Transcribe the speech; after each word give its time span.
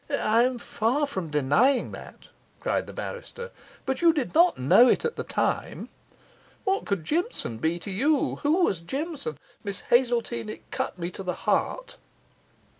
'I 0.09 0.41
am 0.41 0.57
far 0.57 1.05
from 1.05 1.29
denying 1.29 1.91
that,' 1.91 2.29
cried 2.59 2.87
the 2.87 2.91
barrister, 2.91 3.51
'but 3.85 4.01
you 4.01 4.13
did 4.13 4.33
not 4.33 4.57
know 4.57 4.87
it 4.89 5.05
at 5.05 5.15
the 5.15 5.23
time. 5.23 5.89
What 6.63 6.85
could 6.87 7.03
Jimson 7.03 7.59
be 7.59 7.77
to 7.77 7.91
you? 7.91 8.37
Who 8.37 8.63
was 8.65 8.79
Jimson? 8.79 9.37
Miss 9.63 9.81
Hazeltine, 9.91 10.49
it 10.49 10.71
cut 10.71 10.97
me 10.97 11.11
to 11.11 11.21
the 11.21 11.35
heart. 11.45 11.97